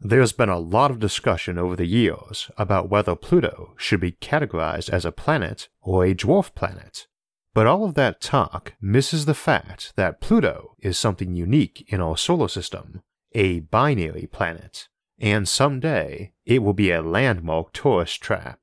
[0.00, 4.88] There's been a lot of discussion over the years about whether Pluto should be categorized
[4.90, 7.08] as a planet or a dwarf planet.
[7.52, 12.16] But all of that talk misses the fact that Pluto is something unique in our
[12.16, 13.02] solar system,
[13.32, 14.86] a binary planet,
[15.18, 18.60] and someday it will be a landmark tourist trap.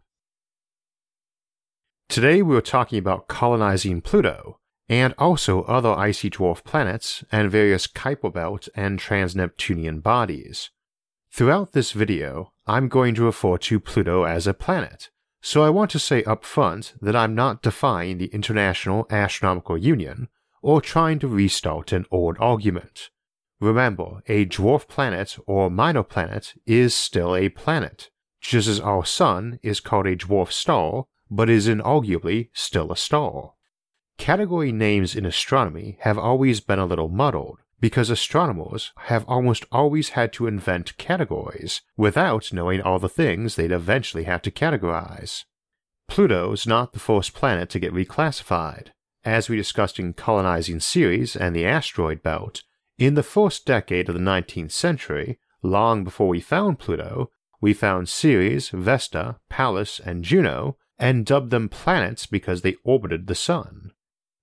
[2.08, 7.88] Today we are talking about colonizing Pluto, and also other icy dwarf planets and various
[7.88, 10.70] Kuiper Belt and trans-Neptunian bodies.
[11.36, 15.10] Throughout this video, I'm going to refer to Pluto as a planet,
[15.42, 20.30] so I want to say up front that I'm not defying the International Astronomical Union
[20.62, 23.10] or trying to restart an old argument.
[23.60, 29.60] Remember, a dwarf planet or minor planet is still a planet, just as our Sun
[29.62, 33.56] is called a dwarf star but is inarguably still a star.
[34.18, 40.10] Category names in astronomy have always been a little muddled, because astronomers have almost always
[40.10, 45.44] had to invent categories without knowing all the things they'd eventually have to categorize.
[46.08, 48.88] Pluto's not the first planet to get reclassified.
[49.24, 52.64] As we discussed in Colonizing Ceres and the Asteroid Belt,
[52.98, 58.08] in the first decade of the 19th century, long before we found Pluto, we found
[58.08, 63.92] Ceres, Vesta, Pallas, and Juno, and dubbed them planets because they orbited the Sun.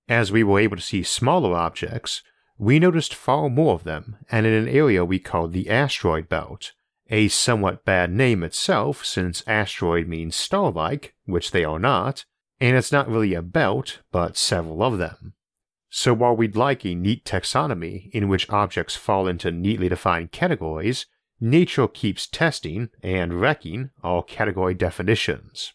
[0.08, 2.22] As we were able to see smaller objects,
[2.62, 6.70] we noticed far more of them, and in an area we called the asteroid belt,
[7.10, 12.24] a somewhat bad name itself since asteroid means star-like, which they are not,
[12.60, 15.34] and it's not really a belt, but several of them.
[15.90, 21.06] So while we'd like a neat taxonomy in which objects fall into neatly defined categories,
[21.40, 25.72] nature keeps testing and wrecking our category definitions.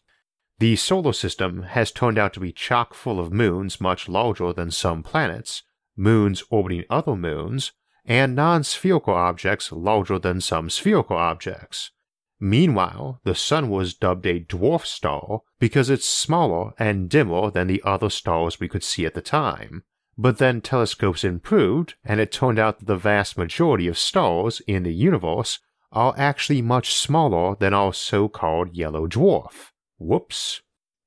[0.59, 4.71] The solar system has turned out to be chock full of moons much larger than
[4.71, 5.63] some planets,
[5.97, 7.73] moons orbiting other moons,
[8.05, 11.91] and non spherical objects larger than some spherical objects.
[12.39, 17.81] Meanwhile, the Sun was dubbed a dwarf star because it's smaller and dimmer than the
[17.83, 19.83] other stars we could see at the time.
[20.17, 24.83] But then telescopes improved, and it turned out that the vast majority of stars in
[24.83, 25.59] the universe
[25.91, 29.71] are actually much smaller than our so called yellow dwarf.
[29.97, 30.61] Whoops.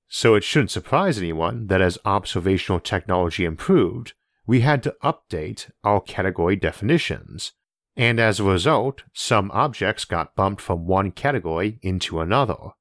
[0.08, 4.14] So it shouldn't surprise anyone that as observational technology improved,
[4.46, 7.52] we had to update our category definitions,
[7.96, 12.72] and as a result, some objects got bumped from one category into another.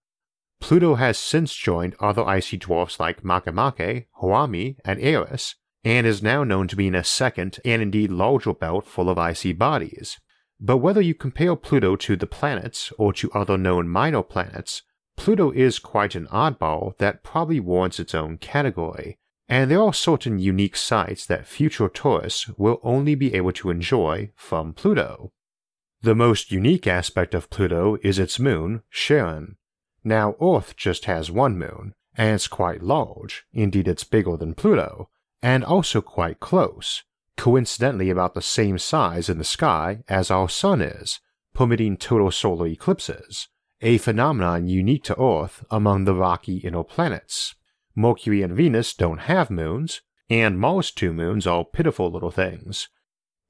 [0.59, 6.44] Pluto has since joined other icy dwarfs like Makemake, Haumea, and Eris, and is now
[6.44, 10.20] known to be in a second and indeed larger belt full of icy bodies.
[10.59, 14.84] But whether you compare Pluto to the planets or to other known minor planets,
[15.16, 19.18] Pluto is quite an oddball that probably warrants its own category,
[19.49, 24.31] and there are certain unique sights that future tourists will only be able to enjoy
[24.35, 25.31] from Pluto.
[26.01, 29.57] The most unique aspect of Pluto is its moon, Charon.
[30.03, 35.09] Now, Earth just has one moon, and it's quite large, indeed, it's bigger than Pluto,
[35.41, 37.03] and also quite close,
[37.35, 41.19] coincidentally about the same size in the sky as our Sun is,
[41.53, 43.47] permitting total solar eclipses,
[43.81, 47.55] a phenomenon unique to Earth among the rocky inner planets.
[47.99, 49.99] Mercury and Venus don't have moons,
[50.29, 52.87] and Mars' two moons are pitiful little things.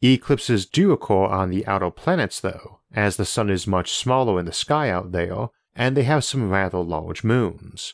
[0.01, 4.47] Eclipses do occur on the outer planets, though, as the sun is much smaller in
[4.47, 7.93] the sky out there, and they have some rather large moons.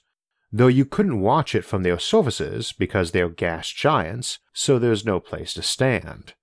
[0.50, 5.20] Though you couldn't watch it from their surfaces because they're gas giants, so there's no
[5.20, 6.36] place to stand.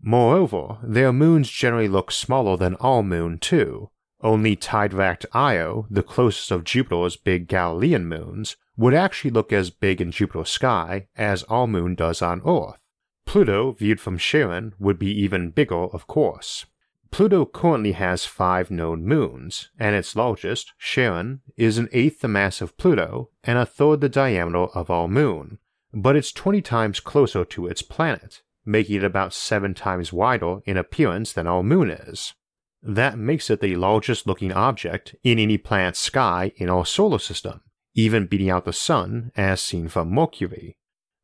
[0.00, 3.91] Moreover, their moons generally look smaller than our moon, too.
[4.22, 10.00] Only Tide-racked Io, the closest of Jupiter's big Galilean moons, would actually look as big
[10.00, 12.78] in Jupiter's sky as our moon does on Earth.
[13.26, 16.66] Pluto, viewed from Charon, would be even bigger, of course.
[17.10, 22.60] Pluto currently has five known moons, and its largest, Charon, is an eighth the mass
[22.60, 25.58] of Pluto and a third the diameter of our moon,
[25.92, 30.76] but it's 20 times closer to its planet, making it about 7 times wider in
[30.76, 32.34] appearance than our moon is.
[32.82, 37.60] That makes it the largest looking object in any planet's sky in our solar system,
[37.94, 40.76] even beating out the Sun as seen from Mercury.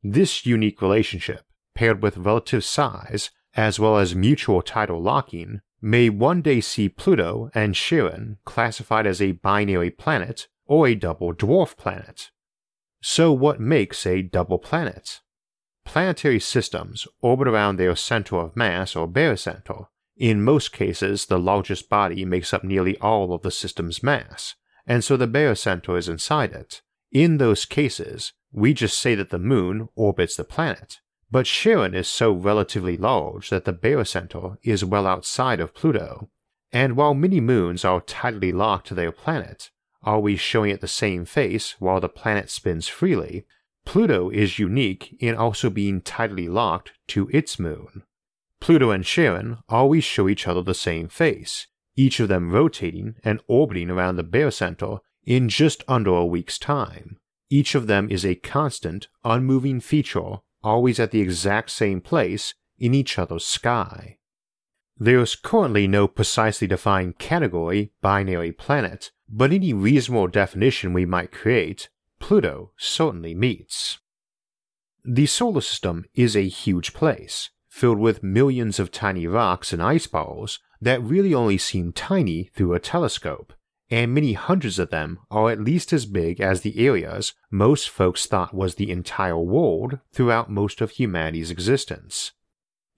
[0.03, 1.43] This unique relationship,
[1.75, 7.51] paired with relative size as well as mutual tidal locking, may one day see Pluto
[7.55, 12.31] and Charon classified as a binary planet or a double dwarf planet.
[13.01, 15.21] So, what makes a double planet?
[15.85, 19.87] Planetary systems orbit around their center of mass or barycenter.
[20.19, 25.05] In most cases, the largest body makes up nearly all of the system's mass, and
[25.05, 26.83] so the barycenter is inside it.
[27.13, 30.99] In those cases, we just say that the moon orbits the planet,
[31.31, 36.29] but Charon is so relatively large that the barycenter is well outside of Pluto.
[36.73, 39.71] And while many moons are tightly locked to their planet,
[40.03, 43.47] always showing it the same face while the planet spins freely,
[43.85, 48.03] Pluto is unique in also being tightly locked to its moon.
[48.61, 51.67] Pluto and Charon always show each other the same face,
[51.97, 57.19] each of them rotating and orbiting around the barycenter in just under a week's time.
[57.51, 62.95] Each of them is a constant, unmoving feature, always at the exact same place in
[62.95, 64.19] each other's sky.
[64.97, 71.31] There is currently no precisely defined category binary planet, but any reasonable definition we might
[71.31, 71.89] create,
[72.19, 73.99] Pluto certainly meets.
[75.05, 80.09] The solar system is a huge place, filled with millions of tiny rocks and ice
[80.09, 83.53] balls that really only seem tiny through a telescope,
[83.89, 88.27] and many hundreds of them are at least as big as the areas most folks
[88.27, 92.33] thought was the entire world throughout most of humanity's existence.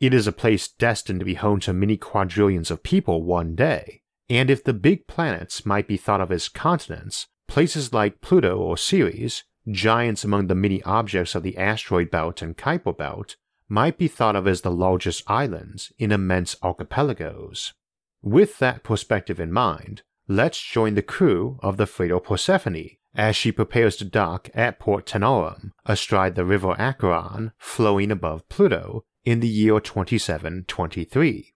[0.01, 4.01] It is a place destined to be home to many quadrillions of people one day,
[4.31, 8.79] and if the big planets might be thought of as continents, places like Pluto or
[8.79, 13.37] Ceres, giants among the many objects of the asteroid belt and Kuiper belt,
[13.71, 17.73] might be thought of as the largest islands in immense archipelagos.
[18.21, 23.53] With that perspective in mind, let's join the crew of the freighter Persephone as she
[23.53, 29.49] prepares to dock at Port Taenarum, astride the river Acheron flowing above Pluto in the
[29.49, 31.55] year 2723.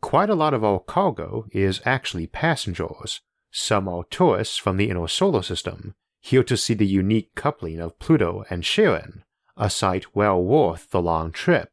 [0.00, 3.20] Quite a lot of our cargo is actually passengers.
[3.50, 7.98] Some are tourists from the inner solar system, here to see the unique coupling of
[7.98, 9.24] Pluto and Charon,
[9.56, 11.70] a sight well worth the long trip.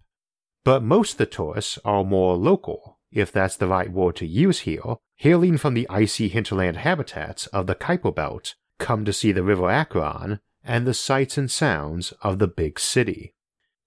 [0.63, 4.59] But most of the tourists are more local, if that's the right word to use
[4.59, 9.43] here, hailing from the icy hinterland habitats of the Kuiper Belt, come to see the
[9.43, 13.33] River Acheron and the sights and sounds of the big city.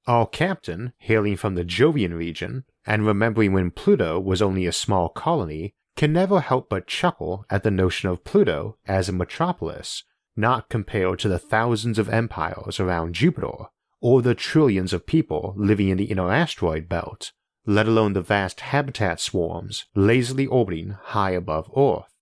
[0.06, 5.08] Our captain, hailing from the Jovian region, and remembering when Pluto was only a small
[5.08, 10.02] colony, can never help but chuckle at the notion of Pluto as a metropolis,
[10.36, 13.66] not compared to the thousands of empires around Jupiter,
[14.02, 17.32] or the trillions of people living in the inner asteroid belt,
[17.64, 22.12] let alone the vast habitat swarms lazily orbiting high above Earth.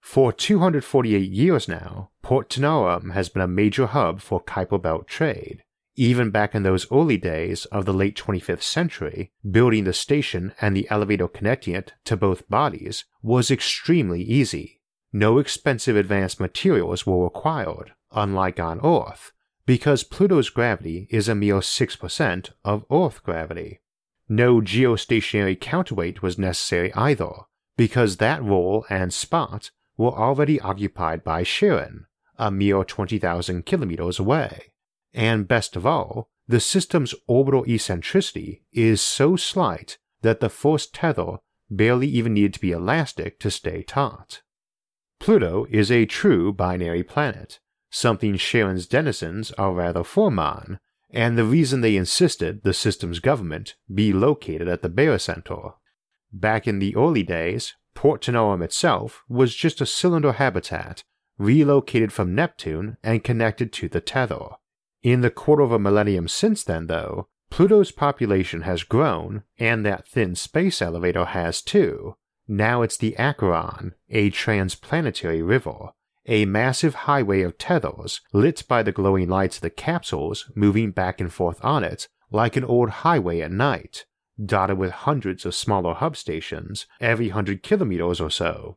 [0.00, 5.64] For 248 years now, Port Taenarum has been a major hub for Kuiper Belt trade.
[5.96, 10.76] Even back in those early days of the late 25th century, building the station and
[10.76, 14.80] the elevator connecting it to both bodies was extremely easy.
[15.12, 19.32] No expensive advanced materials were required, unlike on Earth,
[19.68, 23.80] because Pluto's gravity is a mere 6% of Earth gravity.
[24.26, 27.32] No geostationary counterweight was necessary either,
[27.76, 32.06] because that role and spot were already occupied by Charon,
[32.38, 34.72] a mere 20,000 kilometers away.
[35.12, 41.40] And best of all, the system's orbital eccentricity is so slight that the first tether
[41.68, 44.40] barely even needed to be elastic to stay taut.
[45.20, 50.78] Pluto is a true binary planet, something Charon's denizens are rather firm on,
[51.10, 55.74] and the reason they insisted the system's government be located at the barycenter.
[56.32, 61.02] Back in the early days, Port Taenarum itself was just a cylinder habitat
[61.38, 64.48] relocated from Neptune and connected to the tether.
[65.02, 70.06] In the quarter of a millennium since then, though, Pluto's population has grown, and that
[70.06, 72.16] thin space elevator has too.
[72.46, 75.90] Now it's the Acheron, a transplanetary river,
[76.28, 81.20] a massive highway of tethers lit by the glowing lights of the capsules moving back
[81.20, 84.04] and forth on it like an old highway at night,
[84.44, 88.76] dotted with hundreds of smaller hub stations every hundred kilometers or so.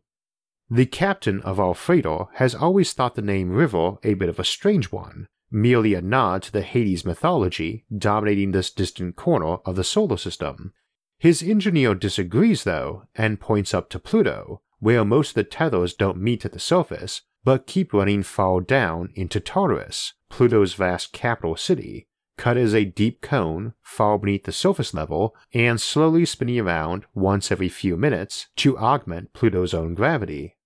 [0.69, 4.89] The captain of freighter has always thought the name River a bit of a strange
[4.91, 10.15] one, merely a nod to the Hades mythology dominating this distant corner of the solar
[10.15, 10.71] system.
[11.19, 16.17] His engineer disagrees, though, and points up to Pluto, where most of the tethers don't
[16.17, 22.07] meet at the surface, but keep running far down into Tartarus, Pluto's vast capital city,
[22.37, 27.51] cut as a deep cone far beneath the surface level and slowly spinning around once
[27.51, 30.57] every few minutes to augment Pluto's own gravity.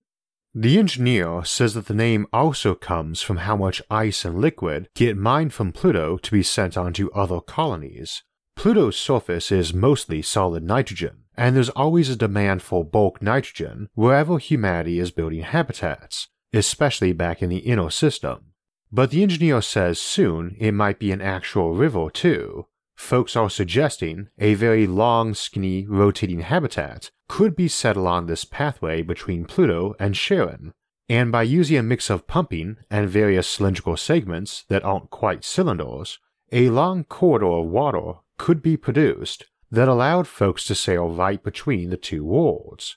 [0.54, 5.14] The engineer says that the name also comes from how much ice and liquid get
[5.14, 8.22] mined from Pluto to be sent on to other colonies.
[8.54, 14.38] Pluto's surface is mostly solid nitrogen, and there's always a demand for bulk nitrogen wherever
[14.38, 18.52] humanity is building habitats, especially back in the inner system.
[18.92, 22.66] but the engineer says soon it might be an actual river too.
[22.94, 29.02] Folks are suggesting a very long, skinny, rotating habitat could be set along this pathway
[29.02, 30.72] between Pluto and Charon,
[31.08, 36.18] and by using a mix of pumping and various cylindrical segments that aren't quite cylinders,
[36.52, 41.90] a long corridor of water could be produced that allowed folks to sail right between
[41.90, 42.96] the two worlds.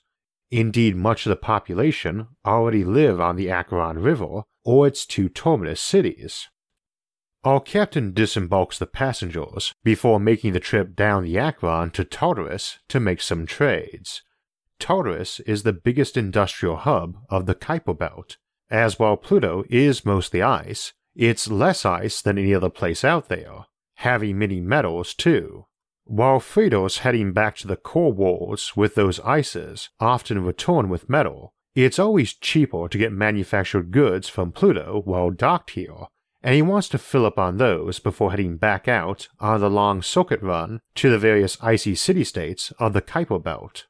[0.50, 5.80] Indeed, much of the population already live on the Acheron River or its two terminus
[5.80, 6.48] cities.
[7.44, 13.00] Our captain disembarks the passengers before making the trip down the Acheron to Tartarus to
[13.00, 14.22] make some trades.
[14.78, 18.36] Tartarus is the biggest industrial hub of the Kuiper Belt,
[18.70, 23.66] as while Pluto is mostly ice, it's less ice than any other place out there,
[23.96, 25.66] having many metals too.
[26.10, 31.54] While freighters heading back to the core worlds with those ices often return with metal,
[31.76, 36.08] it's always cheaper to get manufactured goods from Pluto while docked here,
[36.42, 40.02] and he wants to fill up on those before heading back out on the long
[40.02, 43.86] circuit run to the various icy city states of the Kuiper Belt.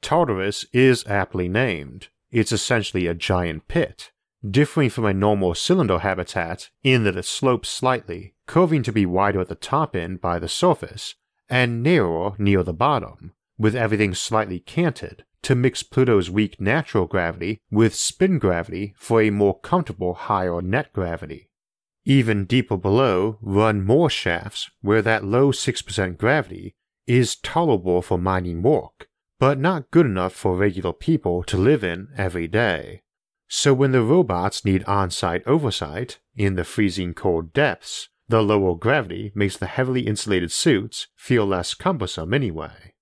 [0.00, 2.10] Tartarus is aptly named.
[2.30, 4.12] It's essentially a giant pit,
[4.48, 9.40] differing from a normal cylinder habitat in that it slopes slightly, curving to be wider
[9.40, 11.16] at the top end by the surface
[11.48, 17.60] and narrower near the bottom, with everything slightly canted to mix Pluto's weak natural gravity
[17.70, 21.48] with spin gravity for a more comfortable higher net gravity.
[22.04, 26.74] Even deeper below run more shafts where that low 6% gravity
[27.06, 32.08] is tolerable for mining work, but not good enough for regular people to live in
[32.16, 33.02] every day.
[33.48, 38.74] So when the robots need on site oversight in the freezing cold depths, the lower
[38.74, 42.92] gravity makes the heavily insulated suits feel less cumbersome anyway.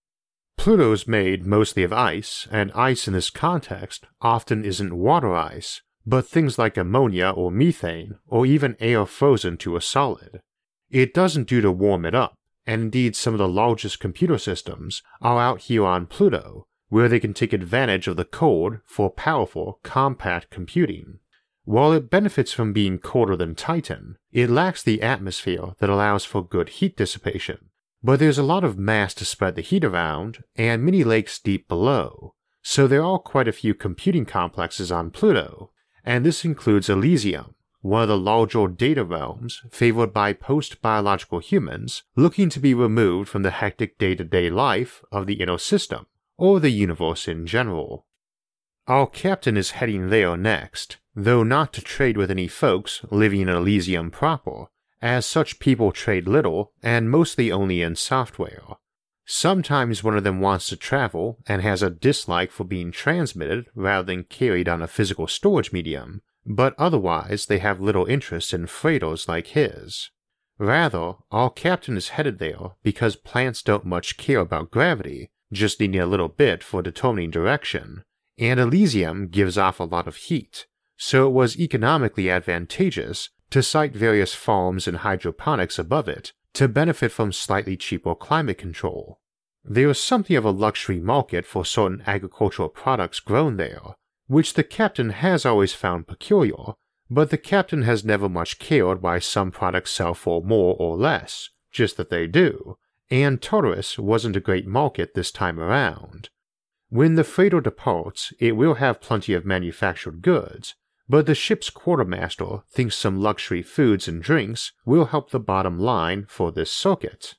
[0.56, 6.26] Pluto's made mostly of ice, and ice in this context often isn't water ice, but
[6.26, 10.40] things like ammonia or methane, or even air frozen to a solid.
[10.90, 12.34] It doesn't do to warm it up,
[12.66, 17.20] and indeed some of the largest computer systems are out here on Pluto, where they
[17.20, 21.18] can take advantage of the cold for powerful, compact computing.
[21.64, 26.46] While it benefits from being colder than Titan, it lacks the atmosphere that allows for
[26.46, 27.70] good heat dissipation.
[28.02, 31.66] But there's a lot of mass to spread the heat around, and many lakes deep
[31.68, 35.70] below, so there are quite a few computing complexes on Pluto,
[36.04, 42.02] and this includes Elysium, one of the larger data realms favored by post biological humans
[42.14, 46.06] looking to be removed from the hectic day to day life of the inner system,
[46.36, 48.06] or the universe in general.
[48.86, 53.48] Our captain is heading there next, though not to trade with any folks living in
[53.48, 54.66] Elysium proper,
[55.00, 58.76] as such people trade little and mostly only in software.
[59.24, 64.04] Sometimes one of them wants to travel and has a dislike for being transmitted rather
[64.04, 69.26] than carried on a physical storage medium, but otherwise they have little interest in freighters
[69.26, 70.10] like his.
[70.58, 76.02] Rather, our captain is headed there because plants don't much care about gravity, just needing
[76.02, 78.04] a little bit for determining direction,
[78.38, 83.94] and Elysium gives off a lot of heat, so it was economically advantageous to site
[83.94, 89.20] various farms and hydroponics above it to benefit from slightly cheaper climate control.
[89.64, 93.94] There is something of a luxury market for certain agricultural products grown there,
[94.26, 96.74] which the captain has always found peculiar,
[97.10, 101.50] but the captain has never much cared why some products sell for more or less,
[101.70, 102.76] just that they do,
[103.10, 106.28] and Tartarus wasn't a great market this time around.
[106.94, 110.76] When the freighter departs, it will have plenty of manufactured goods,
[111.08, 116.26] but the ship's quartermaster thinks some luxury foods and drinks will help the bottom line
[116.28, 117.34] for this circuit.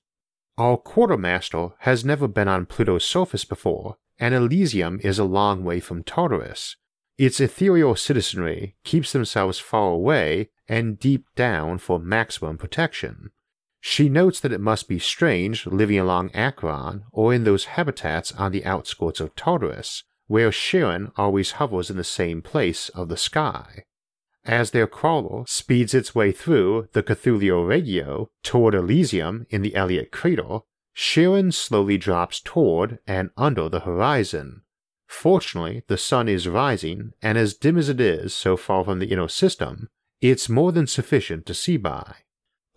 [0.57, 5.79] Our quartermaster has never been on Pluto's surface before, and Elysium is a long way
[5.79, 6.75] from Tartarus.
[7.17, 13.31] Its ethereal citizenry keeps themselves far away and deep down for maximum protection.
[13.87, 18.51] She notes that it must be strange living along Acheron or in those habitats on
[18.51, 23.83] the outskirts of Tartarus, where Charon always hovers in the same place of the sky.
[24.43, 30.11] As their crawler speeds its way through the Cthulhu Regio toward Elysium in the Elliot
[30.11, 30.61] crater,
[30.95, 34.63] Charon slowly drops toward and under the horizon.
[35.05, 39.11] Fortunately, the sun is rising, and as dim as it is so far from the
[39.11, 39.89] inner system,
[40.21, 42.15] it's more than sufficient to see by.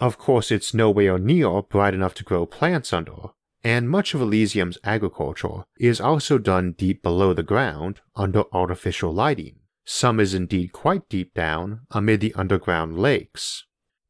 [0.00, 3.30] Of course, it's nowhere near bright enough to grow plants under,
[3.64, 9.56] and much of Elysium's agriculture is also done deep below the ground under artificial lighting.
[9.84, 13.64] Some is indeed quite deep down amid the underground lakes.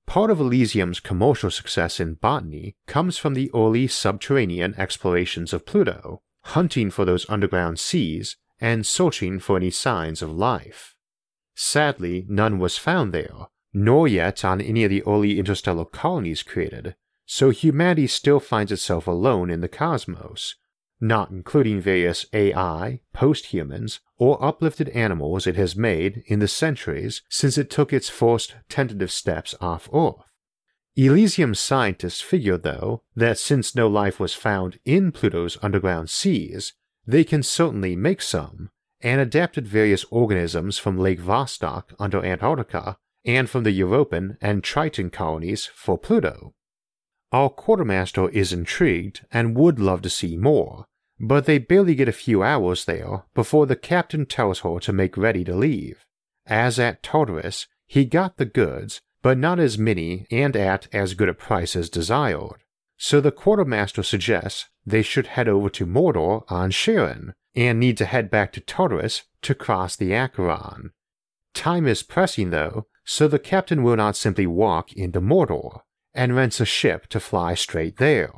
[0.07, 6.23] Part of Elysium's commercial success in botany comes from the early subterranean explorations of Pluto,
[6.45, 10.97] hunting for those underground seas and searching for any signs of life.
[11.54, 16.97] Sadly, none was found there, nor yet on any of the early interstellar colonies created,
[17.25, 20.56] so humanity still finds itself alone in the cosmos,
[21.00, 27.56] not including various AI, post-humans, or uplifted animals it has made in the centuries since
[27.56, 30.25] it took its first tentative steps off Earth.
[30.97, 36.73] Elysium scientists figure, though, that since no life was found in Pluto's underground seas,
[37.06, 38.70] they can certainly make some,
[39.00, 45.11] and adapted various organisms from Lake Vostok under Antarctica and from the Europan and Triton
[45.11, 46.54] colonies for Pluto.
[47.30, 50.87] Our quartermaster is intrigued and would love to see more,
[51.20, 55.18] but they barely get a few hours there before the captain tells her to make
[55.18, 56.06] ready to leave.
[56.47, 61.28] As at Tartarus, he got the goods, but not as many and at as good
[61.28, 62.64] a price as desired.
[62.97, 68.06] So the quartermaster suggests they should head over to Mordor on Charon, and need to
[68.06, 70.92] head back to Tartarus to cross the Acheron.
[71.52, 75.81] Time is pressing though, so the captain will not simply walk into Mordor,
[76.12, 78.31] and rents a ship to fly straight there.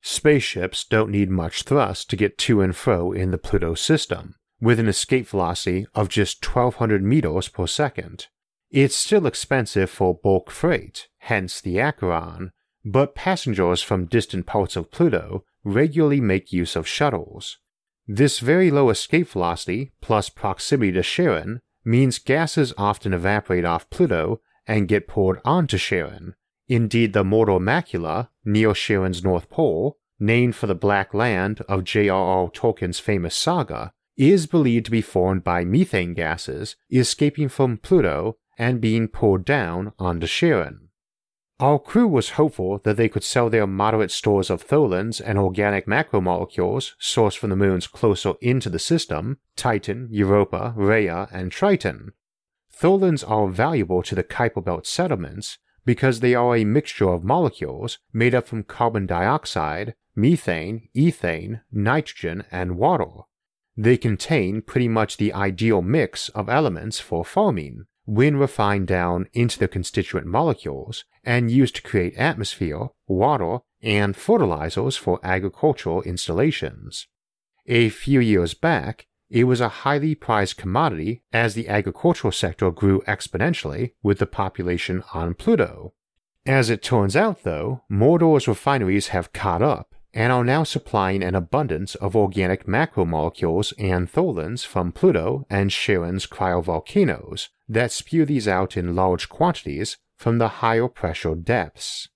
[0.00, 4.78] Spaceships don't need much thrust to get to and fro in the Pluto system, with
[4.78, 8.28] an escape velocity of just 1200 meters per second.
[8.70, 12.52] It's still expensive for bulk freight, hence the Acheron,
[12.84, 17.58] but passengers from distant parts of Pluto regularly make use of shuttles.
[18.06, 24.40] This very low escape velocity, plus proximity to Charon, means gases often evaporate off Pluto
[24.66, 26.34] and get poured onto Charon,
[26.68, 32.50] Indeed, the Mordor Macula, near Charon's North Pole, named for the Black Land of J.R.R.
[32.50, 38.80] Tolkien's famous saga, is believed to be formed by methane gases escaping from Pluto and
[38.80, 40.85] being poured down onto Charon.
[41.58, 45.86] Our crew was hopeful that they could sell their moderate stores of tholins and organic
[45.86, 52.12] macromolecules sourced from the moons closer into the system Titan, Europa, Rhea, and Triton.
[52.70, 58.00] Tholins are valuable to the Kuiper Belt settlements because they are a mixture of molecules
[58.12, 63.22] made up from carbon dioxide, methane, ethane, nitrogen, and water.
[63.78, 69.58] They contain pretty much the ideal mix of elements for farming when refined down into
[69.58, 77.08] the constituent molecules and used to create atmosphere, water, and fertilizers for agricultural installations.
[77.66, 83.02] A few years back, it was a highly prized commodity as the agricultural sector grew
[83.08, 85.92] exponentially with the population on Pluto.
[86.46, 91.34] As it turns out, though, Mordor's refineries have caught up and are now supplying an
[91.34, 98.78] abundance of organic macromolecules and tholins from Pluto and Charon's cryovolcanoes that spew these out
[98.78, 102.08] in large quantities from the higher pressure depths.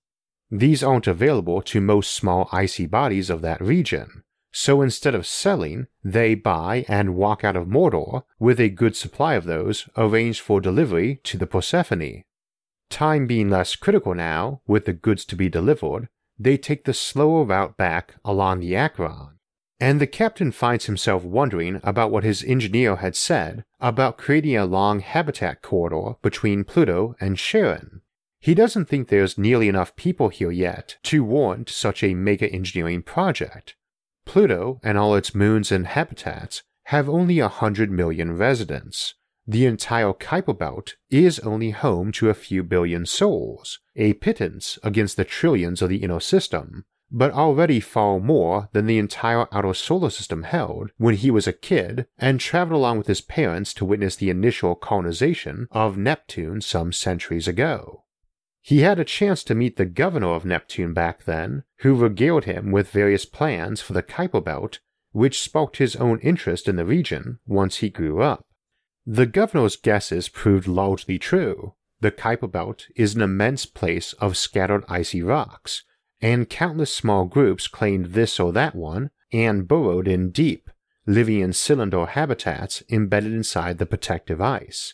[0.49, 5.85] These aren't available to most small icy bodies of that region, so instead of selling,
[6.03, 10.59] they buy and walk out of Mordor with a good supply of those arranged for
[10.59, 12.23] delivery to the Persephone.
[12.89, 16.09] Time being less critical now, with the goods to be delivered,
[16.43, 19.37] they take the slower route back along the Acheron.
[19.79, 24.65] And the captain finds himself wondering about what his engineer had said about creating a
[24.65, 28.01] long habitat corridor between Pluto and Charon.
[28.39, 33.01] He doesn't think there's nearly enough people here yet to warrant such a mega engineering
[33.03, 33.75] project,
[34.25, 39.15] Pluto and all its moons and habitats have only a hundred million residents.
[39.51, 45.17] The entire Kuiper Belt is only home to a few billion souls, a pittance against
[45.17, 50.09] the trillions of the inner system, but already far more than the entire outer solar
[50.09, 54.15] system held when he was a kid and traveled along with his parents to witness
[54.15, 58.05] the initial colonization of Neptune some centuries ago.
[58.61, 62.71] He had a chance to meet the governor of Neptune back then, who regaled him
[62.71, 64.79] with various plans for the Kuiper Belt,
[65.11, 68.45] which sparked his own interest in the region once he grew up.
[69.05, 71.73] The governor's guesses proved largely true.
[72.01, 75.83] The Kuiper Belt is an immense place of scattered icy rocks,
[76.21, 80.69] and countless small groups claimed this or that one and burrowed in deep,
[81.07, 84.93] living in cylinder habitats embedded inside the protective ice.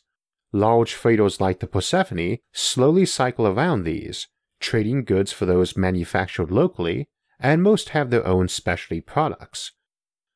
[0.54, 4.28] Large freighters like the Persephone slowly cycle around these,
[4.62, 9.74] trading goods for those manufactured locally, and most have their own specialty products.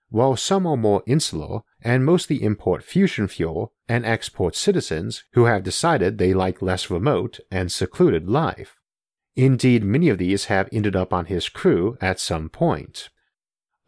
[0.10, 5.64] While some are more insular and mostly import fusion fuel and export citizens who have
[5.64, 8.78] decided they like less remote and secluded life.
[9.36, 13.10] Indeed, many of these have ended up on his crew at some point.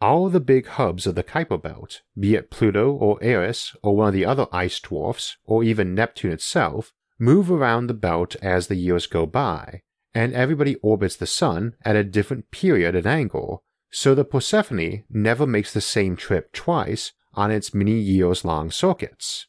[0.00, 4.08] All the big hubs of the Kuiper Belt, be it Pluto or Eris or one
[4.08, 8.74] of the other ice dwarfs, or even Neptune itself, move around the belt as the
[8.74, 9.82] years go by,
[10.14, 15.46] and everybody orbits the sun at a different period and angle, so the Persephone never
[15.46, 19.46] makes the same trip twice on its many years long circuits.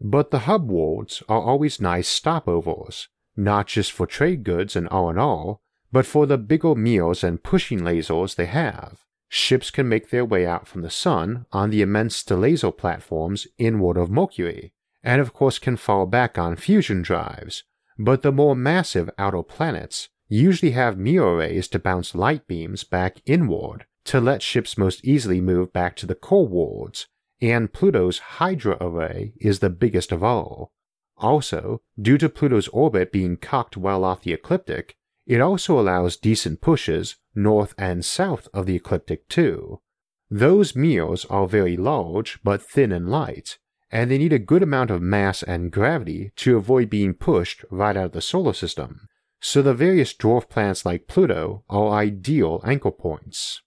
[0.00, 5.58] But the hub worlds are always nice stopovers, not just for trade goods and R&R,
[5.92, 8.98] but for the bigger meals and pushing lasers they have.
[9.28, 13.96] Ships can make their way out from the sun on the immense laser platforms inward
[13.96, 14.72] of Mercury,
[15.02, 17.64] and of course can fall back on fusion drives,
[17.98, 23.20] but the more massive outer planets usually have mirror arrays to bounce light beams back
[23.26, 27.06] inward to let ships most easily move back to the core worlds,
[27.40, 30.72] and Pluto's Hydra array is the biggest of all.
[31.18, 34.96] Also, due to Pluto's orbit being cocked well off the ecliptic,
[35.26, 39.80] it also allows decent pushes north and south of the ecliptic too.
[40.30, 43.58] Those mirrors are very large but thin and light,
[43.90, 47.96] and they need a good amount of mass and gravity to avoid being pushed right
[47.96, 49.08] out of the solar system,
[49.40, 53.62] so the various dwarf planets like Pluto are ideal anchor points.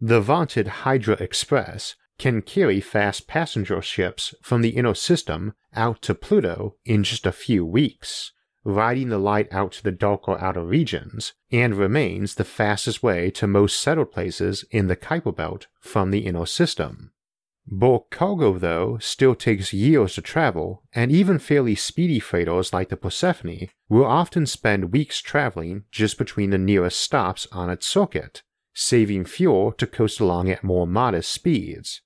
[0.00, 6.14] The vaunted Hydra Express can carry fast passenger ships from the inner system out to
[6.14, 8.32] Pluto in just a few weeks,
[8.64, 13.46] riding the light out to the darker outer regions, and remains the fastest way to
[13.46, 17.12] most settled places in the Kuiper Belt from the inner system.
[17.66, 22.96] Bulk cargo, though, still takes years to travel, and even fairly speedy freighters like the
[22.96, 28.42] Persephone will often spend weeks traveling just between the nearest stops on its circuit,
[28.74, 32.00] saving fuel to coast along at more modest speeds.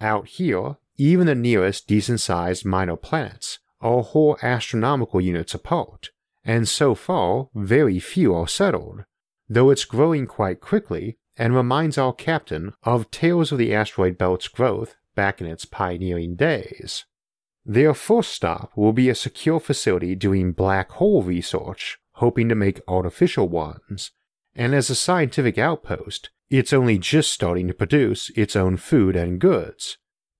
[0.00, 6.10] Out here, even the nearest decent sized minor planets are whole astronomical units apart,
[6.44, 9.04] and so far very few are settled,
[9.48, 14.48] though it's growing quite quickly and reminds our captain of tales of the asteroid belt's
[14.48, 17.06] growth back in its pioneering days.
[17.64, 22.80] Their first stop will be a secure facility doing black hole research, hoping to make
[22.88, 24.12] artificial ones,
[24.60, 29.40] and as a scientific outpost, it's only just starting to produce its own food and
[29.40, 29.96] goods.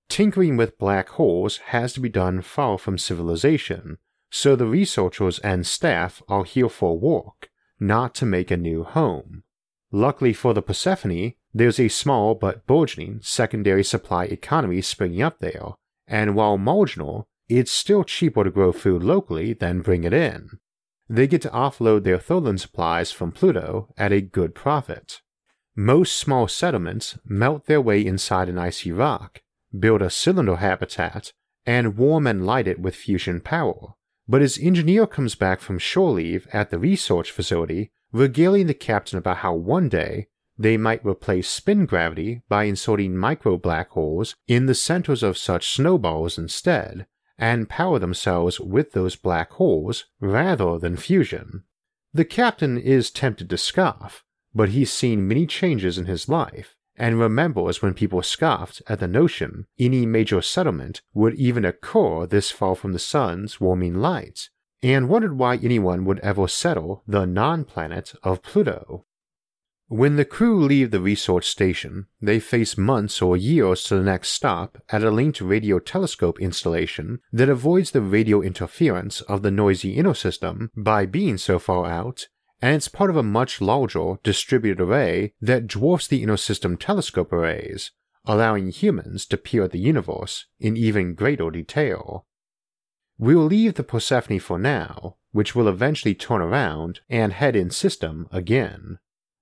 [0.09, 3.97] Tinkering with black holes has to be done far from civilization,
[4.29, 9.41] so the researchers and staff are here for work, not to make a new home.
[9.91, 15.73] Luckily for the Persephone, there's a small but burgeoning secondary supply economy springing up there,
[16.07, 20.59] and while marginal, it's still cheaper to grow food locally than bring it in.
[21.11, 25.19] They get to offload their tholin supplies from Pluto at a good profit.
[25.75, 29.41] Most small settlements melt their way inside an icy rock,
[29.77, 31.33] build a cylinder habitat,
[31.65, 33.95] and warm and light it with fusion power.
[34.25, 39.17] But his engineer comes back from shore leave at the research facility, regaling the captain
[39.17, 44.65] about how one day they might replace spin gravity by inserting micro black holes in
[44.65, 47.05] the centers of such snowballs instead,
[47.41, 51.63] and power themselves with those black holes rather than fusion.
[52.13, 54.23] The captain is tempted to scoff,
[54.53, 59.07] but he's seen many changes in his life, and remembers when people scoffed at the
[59.07, 64.49] notion any major settlement would even occur this far from the sun's warming light,
[64.83, 69.05] and wondered why anyone would ever settle the non planet of Pluto.
[69.93, 74.29] When the crew leave the research station, they face months or years to the next
[74.29, 79.97] stop at a linked radio telescope installation that avoids the radio interference of the noisy
[79.97, 82.29] inner system by being so far out,
[82.61, 87.33] and it's part of a much larger distributed array that dwarfs the inner system telescope
[87.33, 87.91] arrays,
[88.23, 92.25] allowing humans to peer at the universe in even greater detail.
[93.17, 98.29] We'll leave the Persephone for now, which will eventually turn around and head in system
[98.31, 98.97] again.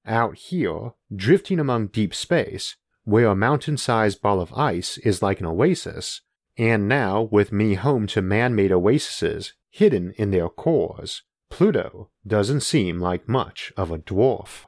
[0.10, 5.40] Out here, drifting among deep space, where a mountain sized ball of ice is like
[5.40, 6.22] an oasis,
[6.58, 12.62] and now with me home to man made oases hidden in their cores, Pluto doesn't
[12.62, 14.66] seem like much of a dwarf.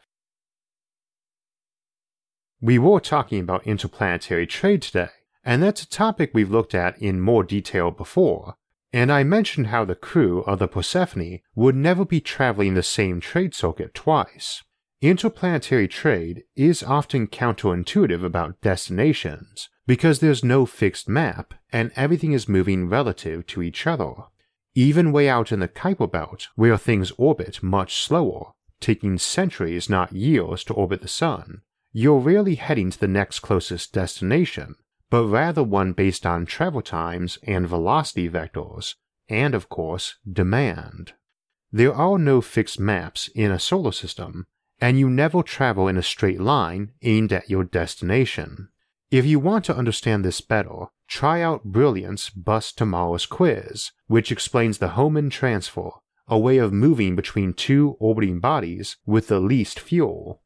[2.62, 5.10] We were talking about interplanetary trade today,
[5.44, 8.58] and that's a topic we've looked at in more detail before,
[8.94, 13.20] and I mentioned how the crew of the Persephone would never be traveling the same
[13.20, 14.62] trade circuit twice.
[15.02, 22.48] Interplanetary trade is often counterintuitive about destinations because there's no fixed map and everything is
[22.48, 24.14] moving relative to each other.
[24.76, 30.14] Even way out in the Kuiper Belt, where things orbit much slower, taking centuries, not
[30.14, 34.76] years, to orbit the Sun, you're rarely heading to the next closest destination,
[35.10, 38.94] but rather one based on travel times and velocity vectors,
[39.28, 41.14] and of course, demand.
[41.72, 44.46] There are no fixed maps in a solar system,
[44.82, 48.70] and you never travel in a straight line aimed at your destination.
[49.12, 54.32] If you want to understand this better, try out Brilliant's Bus to Mars quiz, which
[54.32, 55.92] explains the Hohmann transfer,
[56.28, 60.42] a way of moving between two orbiting bodies with the least fuel.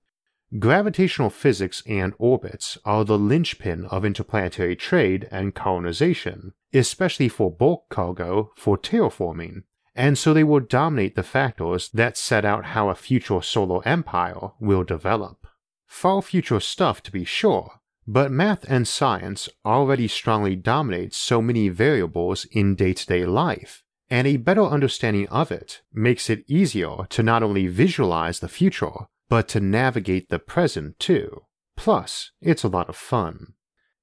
[0.60, 7.90] Gravitational physics and orbits are the linchpin of interplanetary trade and colonization, especially for bulk
[7.90, 9.64] cargo for terraforming,
[9.96, 14.52] and so they will dominate the factors that set out how a future solar empire
[14.60, 15.48] will develop.
[15.88, 21.70] Far future stuff to be sure, but math and science already strongly dominate so many
[21.70, 27.06] variables in day to day life, and a better understanding of it makes it easier
[27.10, 31.46] to not only visualize the future, but to navigate the present too.
[31.78, 33.54] Plus, it's a lot of fun.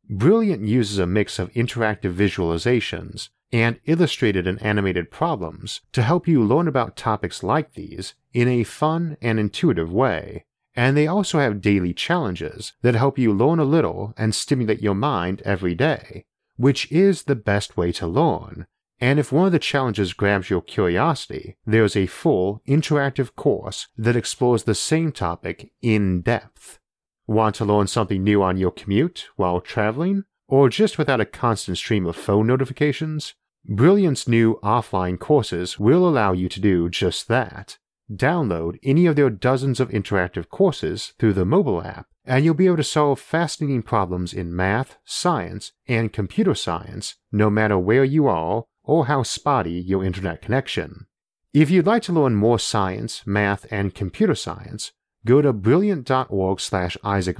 [0.09, 6.43] Brilliant uses a mix of interactive visualizations and illustrated and animated problems to help you
[6.43, 10.45] learn about topics like these in a fun and intuitive way.
[10.75, 14.95] And they also have daily challenges that help you learn a little and stimulate your
[14.95, 16.25] mind every day,
[16.57, 18.67] which is the best way to learn.
[18.99, 24.17] And if one of the challenges grabs your curiosity, there's a full interactive course that
[24.17, 26.79] explores the same topic in depth.
[27.27, 30.25] Want to learn something new on your commute while traveling?
[30.49, 33.35] Or just without a constant stream of phone notifications?
[33.68, 37.79] Brilliant's new offline courses will allow you to do just that.
[38.12, 42.66] Download any of their dozens of interactive courses through the mobile app, and you'll be
[42.66, 48.27] able to solve fascinating problems in math, science, and computer science no matter where you
[48.27, 51.07] are or how spotty your internet connection.
[51.55, 54.90] If you'd like to learn more science, math, and computer science,
[55.25, 57.38] go to brilliant.org slash Isaac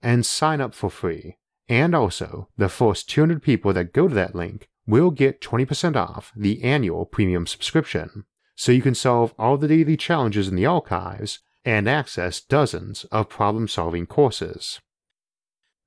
[0.00, 1.38] and sign up for free.
[1.68, 6.32] And also, the first 200 people that go to that link will get 20% off
[6.36, 11.40] the annual premium subscription, so you can solve all the daily challenges in the archives
[11.64, 14.80] and access dozens of problem solving courses.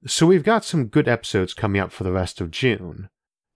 [0.06, 3.10] So we've got some good episodes coming up for the rest of June.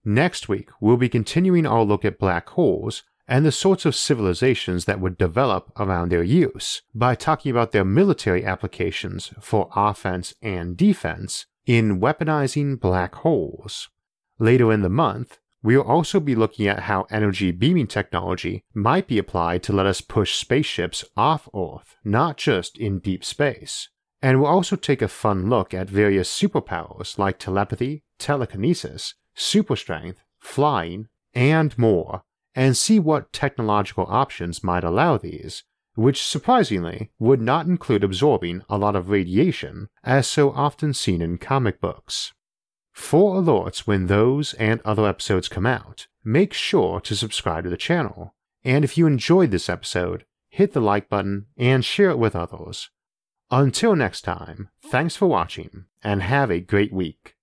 [0.04, 4.84] Next week, we'll be continuing our look at black holes and the sorts of civilizations
[4.84, 10.76] that would develop around their use by talking about their military applications for offense and
[10.76, 13.88] defense in weaponizing black holes.
[14.38, 19.18] Later in the month, we'll also be looking at how energy beaming technology might be
[19.18, 23.88] applied to let us push spaceships off Earth, not just in deep space.
[24.20, 30.24] And we'll also take a fun look at various superpowers like telepathy, telekinesis, super strength,
[30.40, 32.22] flying, and more,
[32.54, 38.78] and see what technological options might allow these, which surprisingly would not include absorbing a
[38.78, 42.32] lot of radiation as so often seen in comic books.
[42.94, 47.76] For alerts when those and other episodes come out, make sure to subscribe to the
[47.76, 48.34] channel.
[48.62, 52.90] And if you enjoyed this episode, hit the like button and share it with others.
[53.50, 57.33] Until next time, thanks for watching and have a great week.